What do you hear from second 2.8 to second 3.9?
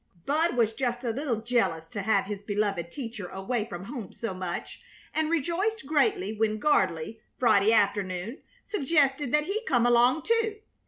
teacher away from